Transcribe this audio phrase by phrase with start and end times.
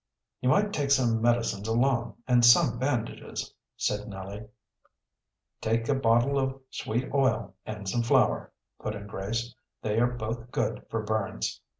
[0.41, 4.47] "You might take some medicines along, and some bandages," said Nellie.
[5.61, 9.53] "Take a bottle of sweet oil and some flour," put in Grace.
[9.83, 11.61] "They are both good for burns."